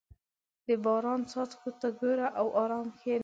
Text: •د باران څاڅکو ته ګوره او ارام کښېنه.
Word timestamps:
•د 0.65 0.67
باران 0.83 1.21
څاڅکو 1.31 1.69
ته 1.79 1.87
ګوره 1.99 2.27
او 2.39 2.47
ارام 2.61 2.87
کښېنه. 2.97 3.19